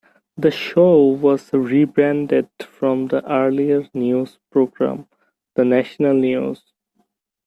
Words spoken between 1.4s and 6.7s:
rebranded from the earlier news program "The National News".